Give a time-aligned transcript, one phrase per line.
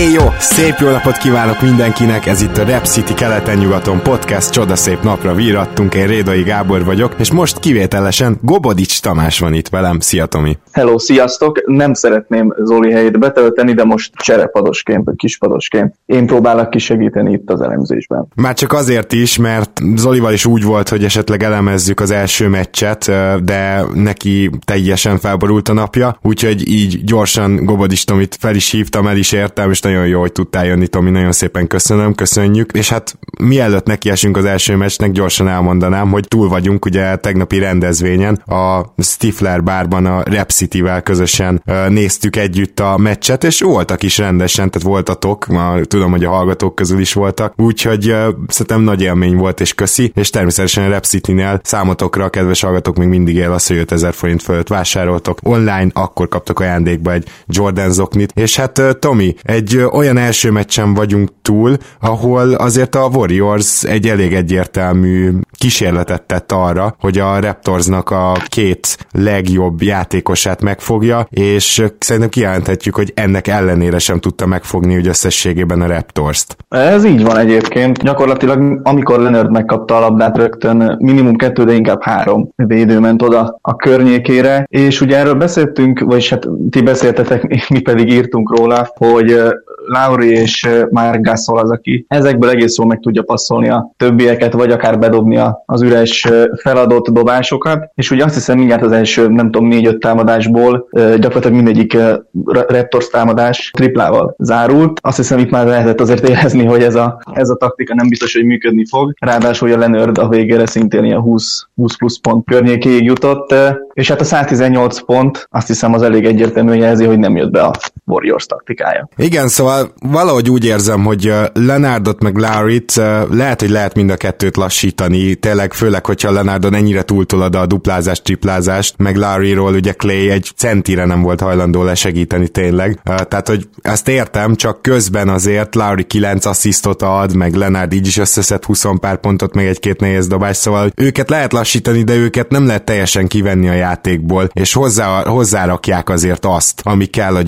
[0.00, 0.24] Éj jó!
[0.38, 5.94] Szép jó napot kívánok mindenkinek, ez itt a Rap City keleten-nyugaton podcast, csodaszép napra vírattunk,
[5.94, 10.00] én Rédai Gábor vagyok, és most kivételesen Gobodics Tamás van itt velem.
[10.00, 10.58] Szia Tomi!
[10.72, 11.62] Hello, sziasztok!
[11.66, 15.94] Nem szeretném Zoli helyét betölteni, de most cserepadosként, vagy kispadosként.
[16.06, 18.26] Én próbálok kisegíteni itt az elemzésben.
[18.34, 23.10] Már csak azért is, mert Zolival is úgy volt, hogy esetleg elemezzük az első meccset,
[23.44, 29.16] de neki teljesen felborult a napja, úgyhogy így gyorsan Gobodics Tomit fel is hívtam, el
[29.16, 33.18] is értem, és nagyon jó, hogy tudtál jönni, Tomi, nagyon szépen köszönöm, köszönjük, és hát
[33.40, 39.62] mielőtt nekiesünk az első meccsnek, gyorsan elmondanám, hogy túl vagyunk ugye tegnapi rendezvényen, a Stifler
[39.62, 45.46] bárban a Rep City-vel közösen néztük együtt a meccset, és voltak is rendesen, tehát voltatok,
[45.46, 48.14] ma tudom, hogy a hallgatók közül is voltak, úgyhogy
[48.48, 53.08] szerintem nagy élmény volt, és köszi, és természetesen a Rep City-nél számotokra, kedves hallgatók, még
[53.08, 58.32] mindig él az, hogy 5000 forint fölött vásároltok online, akkor kaptok ajándékba egy Jordan zoknit,
[58.34, 64.34] és hát Tomi, egy olyan első meccsen vagyunk túl, ahol azért a Warriors egy elég
[64.34, 72.94] egyértelmű kísérletet tett arra, hogy a Raptorsnak a két legjobb játékosát megfogja, és szerintem kijelenthetjük,
[72.94, 76.56] hogy ennek ellenére sem tudta megfogni úgy összességében a Raptors-t.
[76.68, 78.02] Ez így van egyébként.
[78.02, 83.58] Gyakorlatilag amikor Leonard megkapta a labdát rögtön minimum kettő, de inkább három védő ment oda
[83.62, 89.42] a környékére, és ugye erről beszéltünk, vagyis hát ti beszéltetek, mi pedig írtunk róla, hogy
[89.90, 94.70] Lauri és Mark Gasol az, aki ezekből egész jól meg tudja passzolni a többieket, vagy
[94.70, 99.68] akár bedobni az üres feladott dobásokat, és ugye azt hiszem mindjárt az első, nem tudom,
[99.68, 101.96] négy-öt támadásból gyakorlatilag mindegyik
[102.44, 105.00] Raptors támadás triplával zárult.
[105.02, 108.34] Azt hiszem itt már lehetett azért érezni, hogy ez a, ez a taktika nem biztos,
[108.34, 109.14] hogy működni fog.
[109.20, 113.54] Ráadásul a Leonard a végére szintén ilyen 20, 20 plusz pont környékéig jutott,
[113.92, 117.62] és hát a 118 pont azt hiszem az elég egyértelműen jelzi, hogy nem jött be
[117.62, 117.70] a
[118.10, 119.08] Warriors taktikája.
[119.16, 122.94] Igen, szóval valahogy úgy érzem, hogy Lenardot meg Larryt
[123.30, 128.22] lehet, hogy lehet mind a kettőt lassítani, tényleg főleg, hogyha Lenardon ennyire túltolad a duplázást,
[128.22, 133.00] triplázást, meg Larryról ugye Clay egy centire nem volt hajlandó lesegíteni tényleg.
[133.04, 138.16] Tehát, hogy ezt értem, csak közben azért Larry 9 asszisztot ad, meg Lenard így is
[138.16, 142.66] összeszed 20 pár pontot, meg egy-két nehéz dobás, szóval őket lehet lassítani, de őket nem
[142.66, 147.42] lehet teljesen kivenni a játékból, és hozzá, hozzárakják azért azt, ami kell a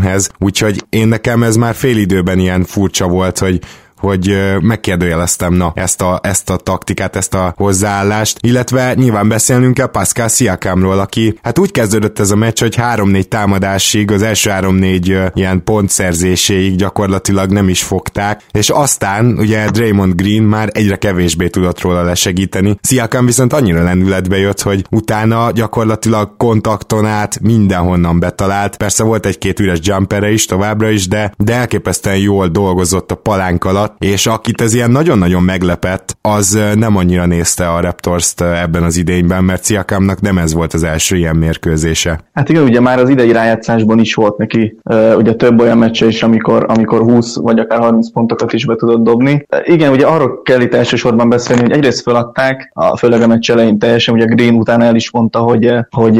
[0.00, 0.30] győzelemhez.
[0.38, 3.60] Úgyhogy én nekem ez már fél időben ilyen furcsa volt, hogy
[4.00, 9.86] hogy megkérdőjeleztem na, ezt a, ezt a taktikát, ezt a hozzáállást, illetve nyilván beszélnünk kell
[9.86, 15.30] Pascal Siakamról, aki hát úgy kezdődött ez a meccs, hogy 3-4 támadásig, az első 3-4
[15.34, 21.80] ilyen pontszerzéséig gyakorlatilag nem is fogták, és aztán ugye Draymond Green már egyre kevésbé tudott
[21.80, 22.78] róla lesegíteni.
[22.82, 28.76] Siakam viszont annyira lendületbe jött, hogy utána gyakorlatilag kontakton át mindenhonnan betalált.
[28.76, 33.64] Persze volt egy-két üres jumpere is továbbra is, de, de elképesztően jól dolgozott a palánk
[33.64, 38.96] alatt, és akit ez ilyen nagyon-nagyon meglepett, az nem annyira nézte a Raptors-t ebben az
[38.96, 42.20] idényben, mert Sziakámnak nem ez volt az első ilyen mérkőzése.
[42.32, 44.78] Hát igen, ugye már az idei rájátszásban is volt neki
[45.16, 49.02] ugye több olyan meccse is, amikor, amikor 20 vagy akár 30 pontokat is be tudott
[49.02, 49.46] dobni.
[49.64, 53.78] Igen, ugye arról kell itt elsősorban beszélni, hogy egyrészt feladták, a, főleg a meccs elején
[53.78, 56.18] teljesen, ugye Green után el is mondta, hogy, hogy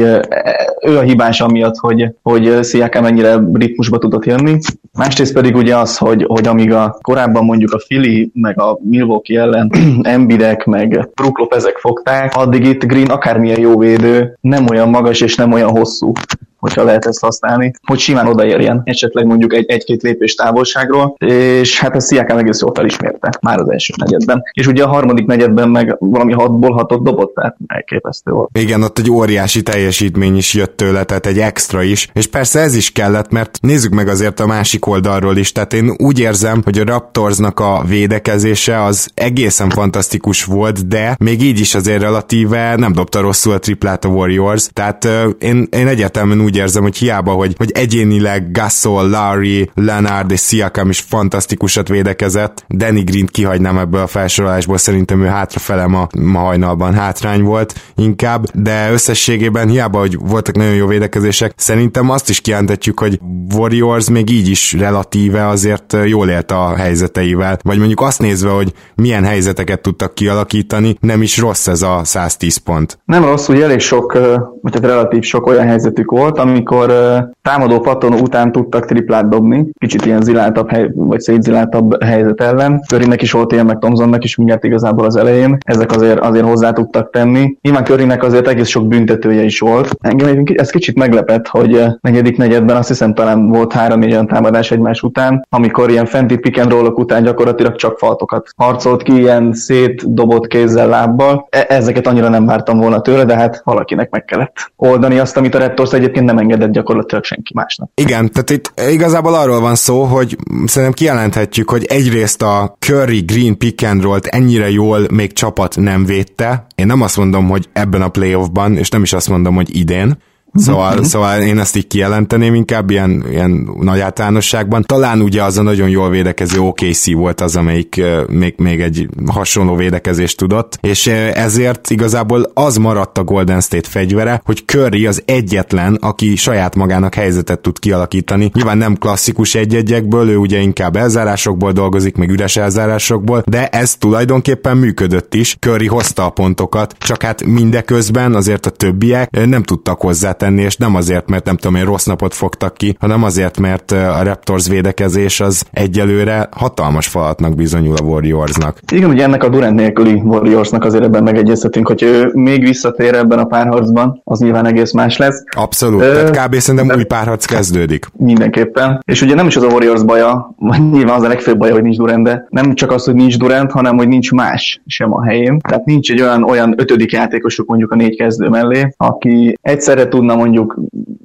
[0.81, 4.57] ő a hibás amiatt, hogy, hogy Sziakám ennyire ritmusba tudott jönni.
[4.97, 9.39] Másrészt pedig ugye az, hogy, hogy amíg a korábban mondjuk a Philly, meg a Milwaukee
[9.39, 9.71] ellen
[10.01, 15.35] Embidek, meg Brook Lopezek fogták, addig itt Green akármilyen jó védő, nem olyan magas és
[15.35, 16.11] nem olyan hosszú
[16.61, 21.95] hogyha lehet ezt használni, hogy simán odaérjen, esetleg mondjuk egy, egy-két lépés távolságról, és hát
[21.95, 24.43] a Sziakán egész jól felismerte már az első negyedben.
[24.53, 28.49] És ugye a harmadik negyedben meg valami hatból hatot dobott, tehát elképesztő volt.
[28.59, 32.75] Igen, ott egy óriási teljesítmény is jött tőle, tehát egy extra is, és persze ez
[32.75, 36.79] is kellett, mert nézzük meg azért a másik oldalról is, tehát én úgy érzem, hogy
[36.79, 42.91] a Raptorsnak a védekezése az egészen fantasztikus volt, de még így is azért relatíve nem
[42.91, 45.07] dobta rosszul a triplát a Warriors, tehát
[45.39, 50.41] én, én egyértelműen úgy úgy érzem, hogy hiába, hogy, hogy egyénileg Gasol, Larry, Leonard és
[50.41, 56.39] Siakam is fantasztikusat védekezett, Danny Green kihagynám ebből a felsorolásból, szerintem ő hátrafele ma, ma
[56.39, 62.41] hajnalban hátrány volt inkább, de összességében hiába, hogy voltak nagyon jó védekezések, szerintem azt is
[62.41, 63.19] kijelenthetjük, hogy
[63.55, 68.73] Warriors még így is relatíve azért jól élt a helyzeteivel, vagy mondjuk azt nézve, hogy
[68.95, 72.99] milyen helyzeteket tudtak kialakítani, nem is rossz ez a 110 pont.
[73.05, 74.13] Nem rossz, hogy elég sok,
[74.61, 76.93] vagy hát relatív sok olyan helyzetük volt, amikor
[77.41, 82.81] támadó paton után tudtak triplát dobni, kicsit ilyen ziláltabb, hely, vagy szétziláltabb helyzet ellen.
[82.87, 85.57] Körinek is volt ilyen, meg Tomzonnak is mindjárt igazából az elején.
[85.65, 87.57] Ezek azért, azért hozzá tudtak tenni.
[87.61, 89.89] Nyilván Körinek azért egész sok büntetője is volt.
[89.99, 95.01] Engem ez kicsit meglepett, hogy negyedik negyedben azt hiszem talán volt három-négy olyan támadás egymás
[95.01, 100.87] után, amikor ilyen fenti pick and után gyakorlatilag csak faltokat harcolt ki, ilyen szétdobott kézzel,
[100.87, 101.47] lábbal.
[101.49, 105.55] E- ezeket annyira nem vártam volna tőle, de hát valakinek meg kellett oldani azt, amit
[105.55, 107.89] a Raptors egyébként nem engedett gyakorlatilag senki másnak.
[107.95, 113.57] Igen, tehát itt igazából arról van szó, hogy szerintem kijelenthetjük, hogy egyrészt a Curry Green
[113.57, 116.65] pick and roll ennyire jól még csapat nem védte.
[116.75, 120.17] Én nem azt mondom, hogy ebben a playoffban, és nem is azt mondom, hogy idén,
[120.53, 121.03] Szóval, mm-hmm.
[121.03, 124.83] szóval én ezt így kijelenteném inkább ilyen, ilyen nagy általánosságban.
[124.83, 129.75] Talán ugye az a nagyon jól védekező OKC volt az, amelyik még, még egy hasonló
[129.75, 135.95] védekezést tudott, és ezért igazából az maradt a Golden State fegyvere, hogy Curry az egyetlen,
[136.01, 138.51] aki saját magának helyzetet tud kialakítani.
[138.53, 144.77] Nyilván nem klasszikus egy-egyekből, ő ugye inkább elzárásokból dolgozik, meg üres elzárásokból, de ez tulajdonképpen
[144.77, 145.57] működött is.
[145.59, 150.77] Curry hozta a pontokat, csak hát mindeközben azért a többiek nem tudtak hozzá tenni, és
[150.77, 154.67] nem azért, mert nem tudom én rossz napot fogtak ki, hanem azért, mert a Raptors
[154.67, 158.79] védekezés az egyelőre hatalmas falatnak bizonyul a Warriorsnak.
[158.91, 163.39] Igen, ugye ennek a Durant nélküli Warriorsnak azért ebben megegyezhetünk, hogy ő még visszatér ebben
[163.39, 165.43] a párharcban, az nyilván egész más lesz.
[165.55, 166.55] Abszolút, Ö, tehát kb.
[166.55, 168.05] szerintem de új párharc kezdődik.
[168.17, 169.01] Mindenképpen.
[169.05, 170.55] És ugye nem is az a Warriors baja,
[170.91, 173.71] nyilván az a legfőbb baja, hogy nincs Durant, de nem csak az, hogy nincs Durant,
[173.71, 175.59] hanem hogy nincs más sem a helyén.
[175.59, 180.30] Tehát nincs egy olyan, olyan ötödik játékosuk mondjuk a négy kezdő mellé, aki egyszerre tudna
[180.31, 180.79] tudna mondjuk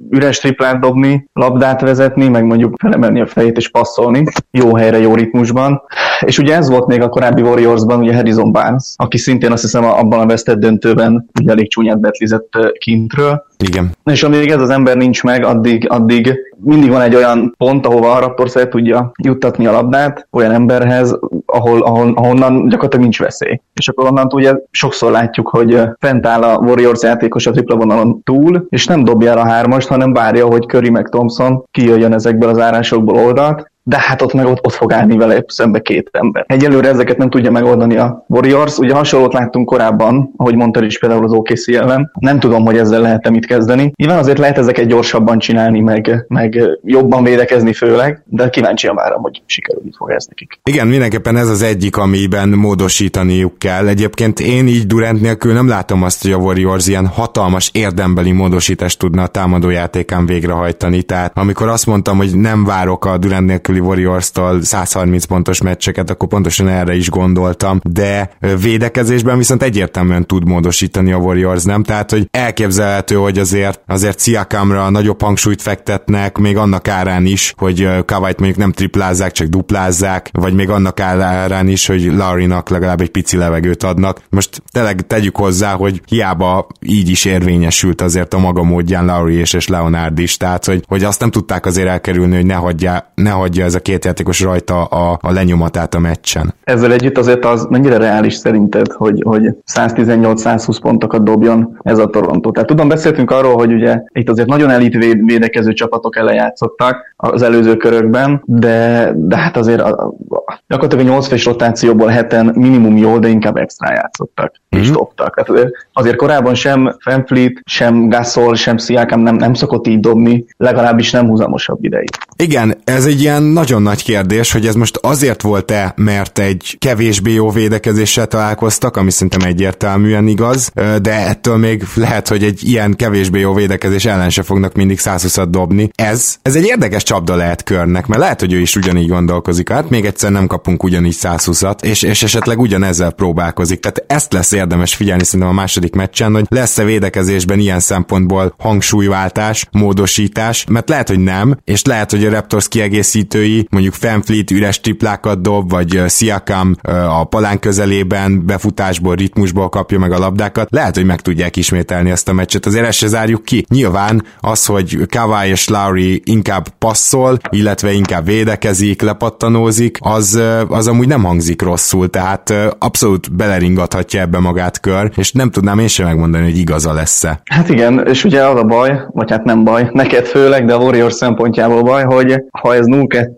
[0.09, 5.15] üres triplát dobni, labdát vezetni, meg mondjuk felemelni a fejét és passzolni jó helyre, jó
[5.15, 5.81] ritmusban.
[6.25, 9.83] És ugye ez volt még a korábbi Warriorsban, ugye Harrison Barnes, aki szintén azt hiszem
[9.83, 12.49] abban a vesztett döntőben ugye elég csúnyát betlizett
[12.79, 13.45] kintről.
[13.57, 13.91] Igen.
[14.03, 16.33] És amíg ez az ember nincs meg, addig, addig
[16.63, 21.19] mindig van egy olyan pont, ahova a Raptors el tudja juttatni a labdát olyan emberhez,
[21.45, 23.61] ahol, ahol, ahonnan gyakorlatilag nincs veszély.
[23.73, 28.21] És akkor onnan ugye sokszor látjuk, hogy fent áll a Warriors játékos a tripla vonalon
[28.23, 32.49] túl, és nem dobja el a hármast, hanem várja, hogy Curry meg Thompson kijöjjön ezekből
[32.49, 36.43] az árásokból oldalt, de hát ott meg ott, ott fog állni vele szembe két ember.
[36.47, 38.77] Egyelőre ezeket nem tudja megoldani a Warriors.
[38.77, 42.11] Ugye hasonlót láttunk korábban, ahogy mondta is például az OKC ellen.
[42.19, 43.91] Nem tudom, hogy ezzel lehet mit kezdeni.
[43.95, 49.41] Nyilván azért lehet ezeket gyorsabban csinálni, meg, meg jobban védekezni főleg, de kíváncsian várom, hogy
[49.45, 50.59] sikerülni fog ez nekik.
[50.63, 53.87] Igen, mindenképpen ez az egyik, amiben módosítaniuk kell.
[53.87, 58.99] Egyébként én így Durant nélkül nem látom azt, hogy a Warriors ilyen hatalmas érdembeli módosítást
[58.99, 61.03] tudna a támadójátékán végrehajtani.
[61.03, 66.09] Tehát amikor azt mondtam, hogy nem várok a Durant nélkül Angeles Warriors-tól 130 pontos meccseket,
[66.09, 68.29] akkor pontosan erre is gondoltam, de
[68.61, 71.83] védekezésben viszont egyértelműen tud módosítani a Warriors, nem?
[71.83, 77.89] Tehát, hogy elképzelhető, hogy azért, azért Siakamra nagyobb hangsúlyt fektetnek, még annak árán is, hogy
[78.05, 83.09] Kavajt mondjuk nem triplázzák, csak duplázzák, vagy még annak árán is, hogy Larry-nak legalább egy
[83.09, 84.21] pici levegőt adnak.
[84.29, 89.53] Most tényleg tegyük hozzá, hogy hiába így is érvényesült azért a maga módján Larry és,
[89.53, 93.29] és Leonard is, tehát hogy, hogy azt nem tudták azért elkerülni, hogy ne hagyja, ne
[93.29, 96.53] hagyja ez a két játékos rajta a, a lenyomatát a meccsen.
[96.63, 102.51] Ezzel együtt azért az mennyire reális szerinted, hogy, hogy 118-120 pontokat dobjon ez a Toronto.
[102.51, 104.93] Tehát tudom, beszéltünk arról, hogy ugye itt azért nagyon elit
[105.25, 111.09] védekező csapatok ellen játszottak az előző körökben, de, de hát azért a, a, gyakorlatilag a
[111.11, 114.83] 8 fés rotációból heten minimum jó, de inkább extra játszottak mm-hmm.
[114.83, 114.97] és mhm.
[114.97, 115.35] dobtak.
[115.35, 120.45] Hát azért, azért korábban sem Fanfleet, sem Gasol, sem Siakam nem, nem szokott így dobni,
[120.57, 122.09] legalábbis nem húzamosabb ideig.
[122.37, 127.33] Igen, ez egy ilyen nagyon nagy kérdés, hogy ez most azért volt-e, mert egy kevésbé
[127.33, 133.39] jó védekezéssel találkoztak, ami szerintem egyértelműen igaz, de ettől még lehet, hogy egy ilyen kevésbé
[133.39, 135.89] jó védekezés ellen se fognak mindig 120 dobni.
[135.95, 139.69] Ez, ez egy érdekes csapda lehet körnek, mert lehet, hogy ő is ugyanígy gondolkozik.
[139.69, 143.79] Hát még egyszer nem kapunk ugyanígy 120 és, és esetleg ugyanezzel próbálkozik.
[143.79, 149.67] Tehát ezt lesz érdemes figyelni szerintem a második meccsen, hogy lesz-e védekezésben ilyen szempontból hangsúlyváltás,
[149.71, 154.79] módosítás, mert lehet, hogy nem, és lehet, hogy a Raptors kiegészítő vezetői, mondjuk Fanfleet üres
[154.79, 156.75] triplákat dob, vagy Siakam
[157.09, 162.29] a palán közelében befutásból, ritmusból kapja meg a labdákat, lehet, hogy meg tudják ismételni ezt
[162.29, 162.65] a meccset.
[162.65, 163.65] Azért ezt se zárjuk ki.
[163.69, 171.07] Nyilván az, hogy Kawai és Lowry inkább passzol, illetve inkább védekezik, lepattanózik, az, az amúgy
[171.07, 176.43] nem hangzik rosszul, tehát abszolút beleringathatja ebbe magát kör, és nem tudnám én sem megmondani,
[176.43, 177.41] hogy igaza lesz-e.
[177.45, 180.77] Hát igen, és ugye az a baj, vagy hát nem baj, neked főleg, de a
[180.77, 182.85] Warriors szempontjából baj, hogy ha ez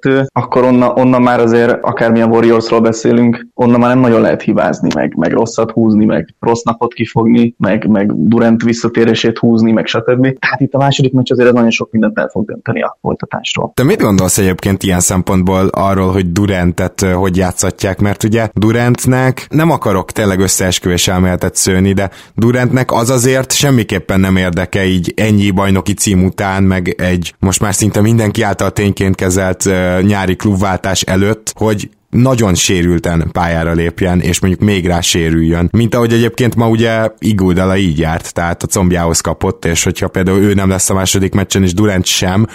[0.02, 4.90] 0-2, akkor onnan, onnan már azért akármilyen Warriorsról beszélünk, onnan már nem nagyon lehet hibázni,
[4.96, 10.22] meg, meg rosszat húzni, meg rossz napot kifogni, meg, meg Durant visszatérését húzni, meg stb.
[10.22, 13.72] Tehát itt a második meccs azért nagyon sok mindent el fog dönteni a folytatásról.
[13.74, 19.72] Te mit gondolsz egyébként ilyen szempontból arról, hogy Durantet hogy játszatják, mert ugye Durantnek nem
[19.72, 25.94] akarok tényleg összeesküvés elméletet szőni, de Durantnek az azért semmiképpen nem érdeke így ennyi bajnoki
[25.94, 29.70] cím után, meg egy most már szinte mindenki által tényként kezelt
[30.02, 35.70] nyári klubváltás előtt, hogy nagyon sérülten pályára lépjen, és mondjuk még rá sérüljön.
[35.72, 40.40] Mint ahogy egyébként ma ugye Iguldala így járt, tehát a combjához kapott, és hogyha például
[40.40, 42.46] ő nem lesz a második meccsen, és Durant sem,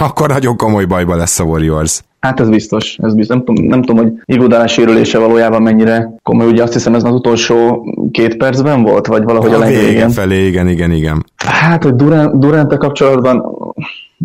[0.00, 2.00] akkor nagyon komoly bajba lesz a Warriors.
[2.20, 3.36] Hát ez biztos, ez biztos.
[3.36, 7.12] Nem tudom, nem tudom hogy Iguodala sérülése valójában mennyire komoly, ugye azt hiszem ez az
[7.12, 10.10] utolsó két percben volt, vagy valahogy a, a legvégén.
[10.10, 11.24] felé, igen, igen, igen.
[11.36, 13.42] Hát, hogy Durant, Durant kapcsolatban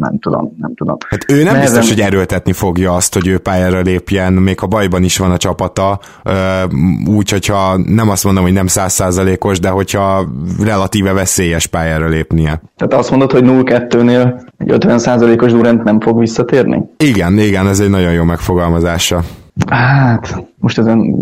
[0.02, 0.98] nem tudom, nem tudom.
[1.10, 1.62] Hát ő nem Nehezen...
[1.62, 5.38] biztos, hogy erőltetni fogja azt, hogy ő pályára lépjen, még ha bajban is van a
[5.38, 6.00] csapata,
[7.08, 10.28] úgy, hogyha nem azt mondom, hogy nem százszázalékos, de hogyha
[10.64, 12.62] relatíve veszélyes pályára lépnie.
[12.78, 16.84] Tehát azt mondod, hogy 0-2-nél egy 50 százalékos Durant nem fog visszatérni?
[16.98, 19.24] Igen, igen, ez egy nagyon jó megfogalmazása.
[19.70, 21.16] Hát, most ezen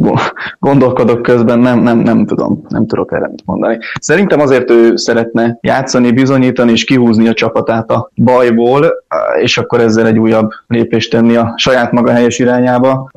[0.59, 3.77] gondolkodok közben, nem, nem, nem tudom, nem tudok erre mit mondani.
[3.99, 8.93] Szerintem azért ő szeretne játszani, bizonyítani és kihúzni a csapatát a bajból,
[9.41, 13.09] és akkor ezzel egy újabb lépést tenni a saját maga helyes irányába,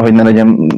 [0.00, 0.68] hogy ne legyen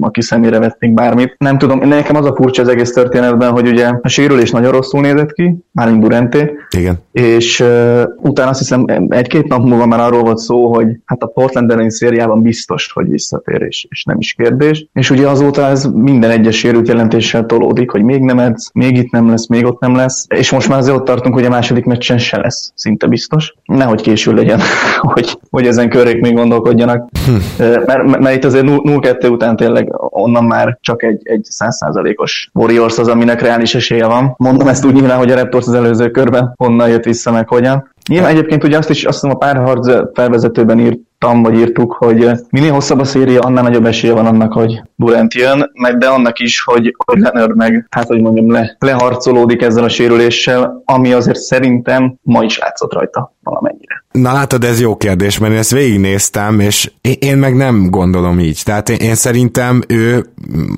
[0.00, 1.34] aki szemére vették bármit.
[1.38, 5.00] Nem tudom, nekem az a furcsa az egész történetben, hogy ugye a sérülés nagyon rosszul
[5.00, 6.98] nézett ki, már Duranté, Igen.
[7.12, 11.26] és uh, utána azt hiszem egy-két nap múlva már arról volt szó, hogy hát a
[11.26, 14.86] Portland elleni szériában biztos, hogy visszatér, és, és nem is kérdés.
[14.92, 19.10] És ugye azóta ez minden egyes sérült jelentéssel tolódik, hogy még nem edz, még itt
[19.10, 21.84] nem lesz, még ott nem lesz, és most már azért ott tartunk, hogy a második
[21.84, 23.54] meccsen se lesz, szinte biztos.
[23.64, 24.60] Nehogy késő legyen,
[25.12, 27.08] hogy, hogy ezen körék még gondolkodjanak.
[27.26, 27.64] Hm.
[27.86, 33.08] Mert, mert, itt azért 0-2 után tényleg onnan már csak egy, egy százszázalékos Warriors az,
[33.08, 34.34] aminek reális esélye van.
[34.36, 37.90] Mondom ezt úgy nyilván, hogy a Raptors az előző körben honnan jött vissza, meg hogyan.
[38.08, 42.30] Nyilván egyébként ugye azt is azt hiszem a párharc felvezetőben írt írtam, vagy írtuk, hogy
[42.50, 46.38] minél hosszabb a széria, annál nagyobb esélye van annak, hogy Durant jön, meg de annak
[46.38, 51.38] is, hogy, hogy Leonard meg, hát hogy mondjam, le, leharcolódik ezzel a sérüléssel, ami azért
[51.38, 54.04] szerintem ma is látszott rajta valamennyire.
[54.12, 58.60] Na látod, ez jó kérdés, mert én ezt végignéztem, és én meg nem gondolom így.
[58.64, 60.26] Tehát én, én szerintem ő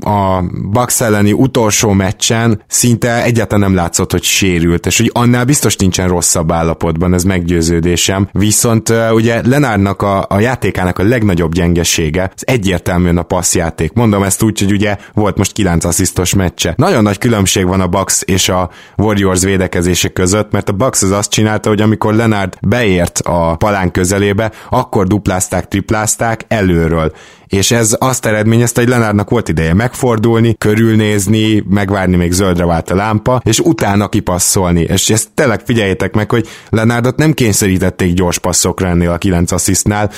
[0.00, 5.76] a Bucks elleni utolsó meccsen szinte egyáltalán nem látszott, hogy sérült, és hogy annál biztos
[5.76, 8.28] nincsen rosszabb állapotban, ez meggyőződésem.
[8.33, 13.92] Viszont ugye Lenárnak a, a játékának a legnagyobb gyengesége, az egyértelműen a passzjáték.
[13.92, 16.75] Mondom ezt úgy, hogy ugye volt most 9 asszisztos meccse.
[16.76, 21.11] Nagyon nagy különbség van a Bucks és a Warriors védekezése között, mert a Bucks az
[21.11, 27.13] azt csinálta, hogy amikor Lenard beért a palán közelébe, akkor duplázták, triplázták előről
[27.47, 32.95] és ez azt eredményezte, hogy Lenárnak volt ideje megfordulni, körülnézni, megvárni, még zöldre vált a
[32.95, 34.81] lámpa, és utána kipasszolni.
[34.81, 40.11] És ezt tényleg figyeljétek meg, hogy Lenárdot nem kényszerítették gyors passzokra ennél a 9 asszisztnál,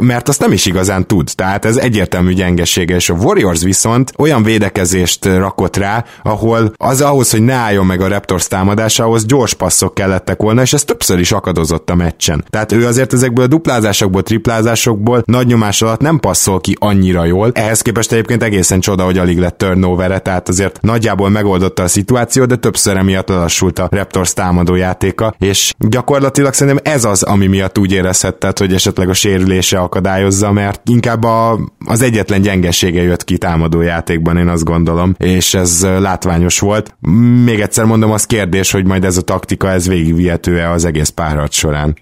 [0.00, 1.30] mert azt nem is igazán tud.
[1.34, 7.30] Tehát ez egyértelmű gyengesége, és a Warriors viszont olyan védekezést rakott rá, ahol az ahhoz,
[7.30, 11.32] hogy ne álljon meg a Raptors támadásához, gyors passzok kellettek volna, és ez többször is
[11.32, 12.44] akadozott a meccsen.
[12.50, 17.50] Tehát ő azért ezekből a duplázásokból, triplázásokból nagy nyomás alatt nem passzol ki annyira jól.
[17.54, 22.48] Ehhez képest egyébként egészen csoda, hogy alig lett turnover tehát azért nagyjából megoldotta a szituációt,
[22.48, 27.78] de többször emiatt lelassult a Raptors támadó játéka, és gyakorlatilag szerintem ez az, ami miatt
[27.78, 33.38] úgy érezhetted, hogy esetleg a sérülése akadályozza, mert inkább a, az egyetlen gyengesége jött ki
[33.38, 36.96] támadó játékban, én azt gondolom, és ez látványos volt.
[37.44, 41.54] Még egyszer mondom, az kérdés, hogy majd ez a taktika, ez végigvihető-e az egész párharc
[41.54, 41.96] során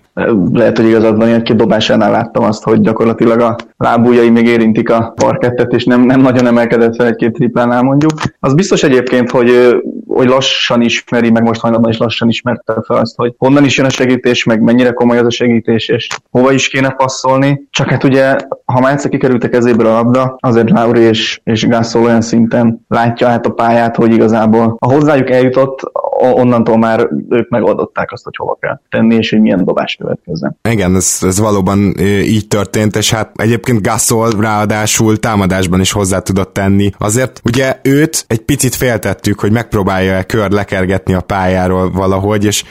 [0.53, 5.13] lehet, hogy igazad van, egy-két dobásánál láttam azt, hogy gyakorlatilag a lábújai még érintik a
[5.17, 8.13] parkettet, és nem, nem nagyon emelkedett fel egy-két triplánál mondjuk.
[8.41, 13.17] Az biztos egyébként, hogy, hogy lassan ismeri, meg most hajnalban is lassan ismerte fel azt,
[13.17, 16.69] hogy honnan is jön a segítés, meg mennyire komoly az a segítés, és hova is
[16.69, 17.69] kéne passzolni.
[17.71, 21.69] Csak hát ugye, ha már egyszer kikerült a kezéből a labda, azért Lauri és, és
[21.69, 25.81] Gasol olyan szinten látja át a pályát, hogy igazából a hozzájuk eljutott,
[26.31, 30.57] onnantól már ők megoldották azt, hogy hova kell tenni, és hogy milyen dobás következzen.
[30.69, 36.53] Igen, ez, ez valóban így történt, és hát egyébként Gasol ráadásul támadásban is hozzá tudott
[36.53, 36.91] tenni.
[36.99, 42.65] Azért ugye őt egy picit féltettük, hogy megpróbálja-e kör lekergetni a pályáról valahogy, és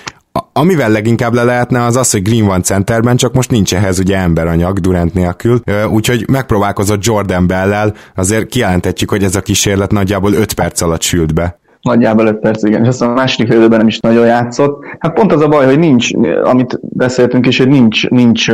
[0.54, 4.18] amivel leginkább le lehetne az az, hogy Green van centerben, csak most nincs ehhez ugye
[4.18, 10.54] emberanyag Durant nélkül, úgyhogy megpróbálkozott Jordan Bellel, azért kijelenthetjük, hogy ez a kísérlet nagyjából 5
[10.54, 11.60] perc alatt sült be.
[11.82, 12.82] Nagyjából 5 perc, igen.
[12.82, 14.84] És azt a második félidőben nem is nagyon játszott.
[15.00, 16.10] Hát pont az a baj, hogy nincs,
[16.44, 18.50] amit beszéltünk is, hogy nincs, nincs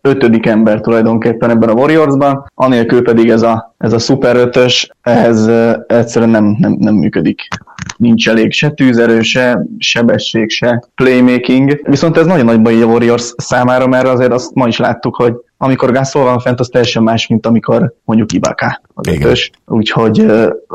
[0.00, 5.50] ötödik ember tulajdonképpen ebben a Warriorsban, anélkül pedig ez a, ez a szuper ötös, ez
[5.86, 7.48] egyszerűen nem, nem, nem működik
[7.96, 11.80] nincs elég se tűzerő, se sebesség, se playmaking.
[11.82, 15.34] Viszont ez nagyon nagy baj a Warriors számára, mert azért azt ma is láttuk, hogy
[15.62, 19.50] amikor Gasol van fent, az teljesen más, mint amikor mondjuk Ibaka az ötös.
[19.66, 20.20] Úgyhogy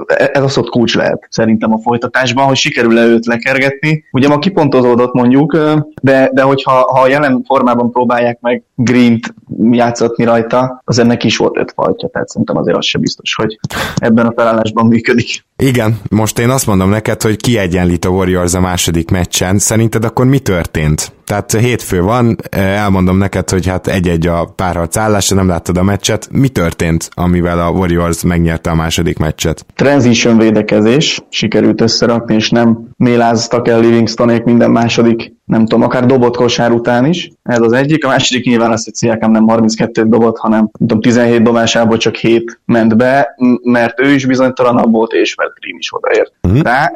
[0.08, 4.04] ez az ott kulcs lehet szerintem a folytatásban, hogy sikerül-e őt lekergetni.
[4.12, 5.58] Ugye ma kipontozódott mondjuk,
[6.02, 9.34] de, de hogyha ha a jelen formában próbálják meg Green-t
[9.72, 13.60] játszatni rajta, az ennek is volt öt fajta, tehát szerintem azért az sem biztos, hogy
[13.96, 15.46] ebben a felállásban működik.
[15.64, 19.58] Igen, most én azt mondom neked, hogy kiegyenlít a Warriors a második meccsen.
[19.58, 21.12] Szerinted akkor mi történt?
[21.26, 26.28] Tehát hétfő van, elmondom neked, hogy hát egy-egy a párharc állása, nem láttad a meccset.
[26.32, 29.66] Mi történt, amivel a Warriors megnyerte a második meccset?
[29.76, 36.36] Transition védekezés sikerült összerakni, és nem méláztak el Livingstonék minden második nem tudom, akár dobott
[36.36, 37.32] kosár után is.
[37.44, 38.06] Ez az egyik.
[38.06, 42.16] A második nyilván az, hogy Sziakám nem 32 dobott, hanem nem tudom, 17 dobásából csak
[42.16, 46.32] 7 ment be, mert ő is bizonytalanabb volt, és mert Green is odaért.
[46.44, 46.62] Uh-huh.
[46.62, 46.92] Rá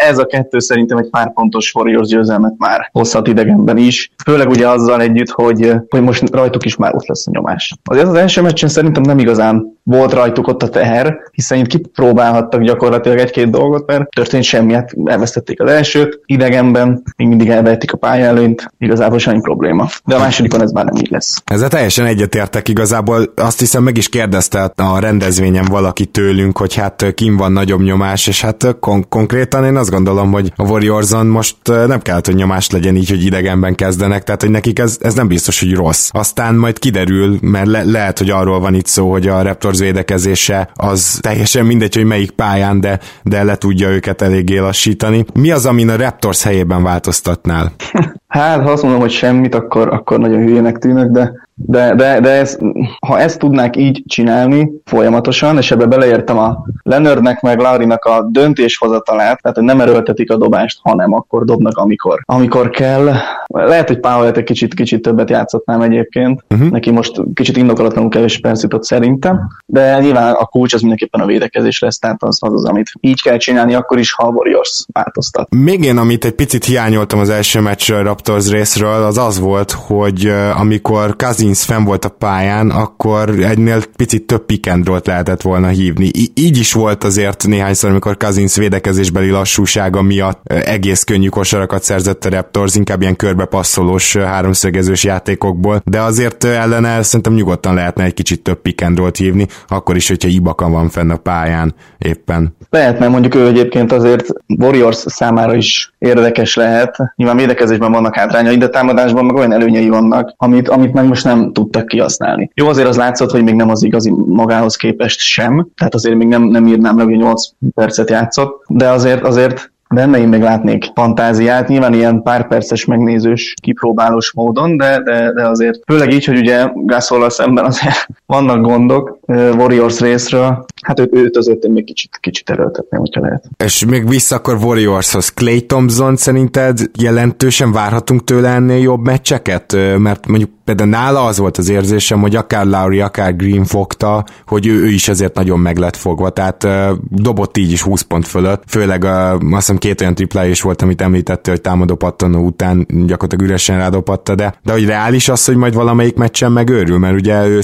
[0.00, 4.10] ez a kettő szerintem egy pár pontos Warriors győzelmet már hozhat idegenben is.
[4.24, 7.74] Főleg ugye azzal együtt, hogy, hogy most rajtuk is már ott lesz a nyomás.
[7.84, 12.62] Azért az első meccsen szerintem nem igazán volt rajtuk ott a teher, hiszen itt kipróbálhattak
[12.62, 17.96] gyakorlatilag egy-két dolgot, mert történt semmi, hát elvesztették az elsőt, idegenben még mindig elvették a
[17.96, 19.88] pálya előnyt, igazából semmi probléma.
[20.04, 21.42] De a másodikon ez már nem így lesz.
[21.44, 23.32] Ezzel teljesen egyetértek igazából.
[23.36, 28.26] Azt hiszem meg is kérdezte a rendezvényen valaki tőlünk, hogy hát kim van nagyobb nyomás,
[28.26, 32.70] és hát kon- konkrétan én azt gondolom, hogy a Warriorson most nem kellett, hogy nyomás
[32.70, 36.08] legyen így, hogy idegenben kezdenek, tehát hogy nekik ez, ez nem biztos, hogy rossz.
[36.12, 39.42] Aztán majd kiderül, mert le- lehet, hogy arról van itt szó, hogy a
[39.74, 45.24] Raptors védekezése az teljesen mindegy, hogy melyik pályán, de, de le tudja őket eléggé lassítani.
[45.34, 47.72] Mi az, amin a Raptors helyében változtatnál?
[48.28, 52.30] Hát, ha azt mondom, hogy semmit, akkor, akkor nagyon hülyének tűnök, de de, de, de
[52.30, 52.58] ez,
[53.06, 59.42] ha ezt tudnák így csinálni folyamatosan, és ebbe beleértem a Leonardnek meg Laurinak a döntéshozatalát,
[59.42, 63.12] tehát hogy nem erőltetik a dobást, hanem akkor dobnak, amikor, amikor kell.
[63.46, 66.44] Lehet, hogy Powell egy kicsit, kicsit többet játszottam egyébként.
[66.50, 66.70] Uh-huh.
[66.70, 71.26] Neki most kicsit indokolatlanul kevés perc jutott szerintem, de nyilván a kulcs az mindenképpen a
[71.26, 74.84] védekezés lesz, tehát az az, az amit így kell csinálni, akkor is, ha a Warriors
[74.92, 75.54] változtat.
[75.54, 80.32] Még én, amit egy picit hiányoltam az első meccsről Raptors részről, az az volt, hogy
[80.58, 86.10] amikor Kazi Cousins fenn volt a pályán, akkor egynél picit több and lehetett volna hívni.
[86.12, 92.24] I- így is volt azért néhányszor, amikor Cousins védekezésbeli lassúsága miatt egész könnyű kosarakat szerzett
[92.24, 98.42] a Raptors, inkább ilyen körbepasszolós háromszögezős játékokból, de azért ellene szerintem nyugodtan lehetne egy kicsit
[98.42, 102.56] több and hívni, akkor is, hogyha Ibaka van fenn a pályán éppen.
[102.70, 104.26] Lehet, mert mondjuk ő egyébként azért
[104.58, 106.96] Warriors számára is érdekes lehet.
[107.16, 111.33] Nyilván védekezésben vannak hátrányai, de támadásban meg olyan előnyei vannak, amit, amit meg most nem
[111.52, 112.50] tudtak kihasználni.
[112.54, 116.28] Jó, azért az látszott, hogy még nem az igazi magához képest sem, tehát azért még
[116.28, 117.42] nem, nem írnám le, hogy 8
[117.74, 123.54] percet játszott, de azért, azért benne én még látnék fantáziát, nyilván ilyen pár perces megnézős,
[123.62, 129.18] kipróbálós módon, de, de, de azért főleg így, hogy ugye Gasol szemben azért vannak gondok
[129.26, 133.44] Warriors részről, hát őt, őt azért én még kicsit, kicsit erőltetném, hogyha lehet.
[133.64, 135.28] És még vissza akkor Warriorshoz.
[135.28, 139.76] Clay Thompson szerinted jelentősen várhatunk tőle ennél jobb meccseket?
[139.98, 144.66] Mert mondjuk például nála az volt az érzésem, hogy akár Lowry, akár Green fogta, hogy
[144.66, 146.66] ő, ő is ezért nagyon meg lett fogva, tehát
[147.10, 150.82] dobott így is 20 pont fölött, főleg uh, azt hiszem két olyan triplája is volt,
[150.82, 155.56] amit említette, hogy támadó pattanó után gyakorlatilag üresen rádopatta, de, de hogy reális az, hogy
[155.56, 157.60] majd valamelyik meccsen megőrül, mert ugye ő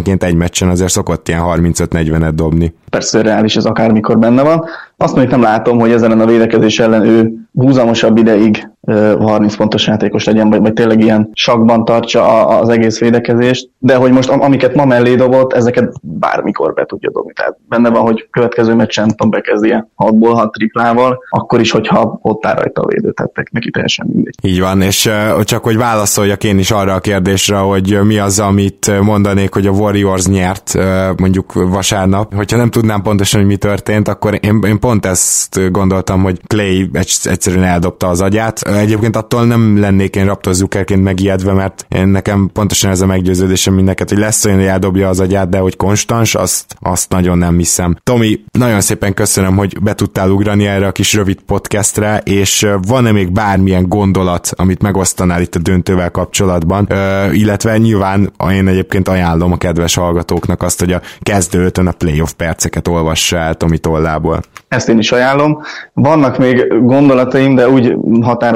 [0.00, 2.74] szériánként egy meccsen azért szokott ilyen 35-40-et dobni.
[2.90, 4.64] Persze reális, ez akármikor benne van.
[4.96, 10.24] Azt mondjuk nem látom, hogy ezen a védekezés ellen ő húzamosabb ideig 30 pontos játékos
[10.24, 14.84] legyen, vagy, vagy tényleg ilyen sakban tartsa az egész védekezést, de hogy most amiket ma
[14.84, 17.32] mellé dobott, ezeket bármikor be tudja dobni.
[17.32, 22.46] Tehát benne van, hogy következő meccsen tudom bekezdi 6-ból 6 triplával, akkor is, hogyha ott
[22.46, 24.34] áll rajta a védő, tehát neki teljesen mindegy.
[24.42, 29.00] Így van, és csak hogy válaszoljak én is arra a kérdésre, hogy mi az, amit
[29.02, 30.78] mondanék, hogy a Warriors nyert
[31.16, 32.34] mondjuk vasárnap.
[32.34, 36.90] Hogyha nem tudnám pontosan, hogy mi történt, akkor én, én pont ezt gondoltam, hogy Clay
[37.24, 38.68] egyszerűen eldobta az agyát.
[38.76, 43.74] Egyébként attól nem lennék én Raptor Zuckerként megijedve, mert én nekem pontosan ez a meggyőződésem
[43.74, 47.56] mindeket, hogy lesz olyan, hogy eldobja az agyát, de hogy konstans, azt, azt nagyon nem
[47.56, 47.96] hiszem.
[48.02, 53.12] Tomi, nagyon szépen köszönöm, hogy be tudtál ugrani erre a kis rövid podcastre, és van-e
[53.12, 59.52] még bármilyen gondolat, amit megosztanál itt a döntővel kapcsolatban, Ö, illetve nyilván én egyébként ajánlom
[59.52, 64.42] a kedves hallgatóknak azt, hogy a kezdőtön a playoff perceket olvassa el Tomi tollából.
[64.68, 65.60] Ezt én is ajánlom.
[65.92, 67.94] Vannak még gondolataim, de úgy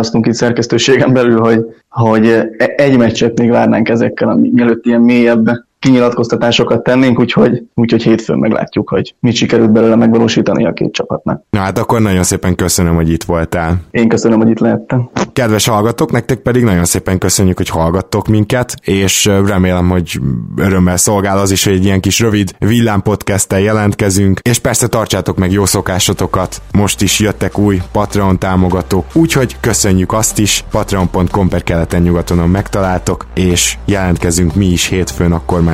[0.04, 2.40] határoztunk itt szerkesztőségen belül, hogy, hogy
[2.76, 5.50] egy meccset még várnánk ezekkel, mielőtt ilyen mélyebb
[5.85, 11.42] kinyilatkoztatásokat tennénk, úgyhogy, úgyhogy hétfőn meglátjuk, hogy mit sikerült belőle megvalósítani a két csapatnak.
[11.51, 13.81] Na hát akkor nagyon szépen köszönöm, hogy itt voltál.
[13.90, 15.11] Én köszönöm, hogy itt lehettem.
[15.33, 20.20] Kedves hallgatók, nektek pedig nagyon szépen köszönjük, hogy hallgattok minket, és remélem, hogy
[20.57, 25.37] örömmel szolgál az is, hogy egy ilyen kis rövid villám podcasttel jelentkezünk, és persze tartsátok
[25.37, 31.62] meg jó szokásotokat, most is jöttek új Patreon támogatók, úgyhogy köszönjük azt is, patreon.com per
[31.62, 35.73] keleten nyugatonon megtaláltok, és jelentkezünk mi is hétfőn akkor már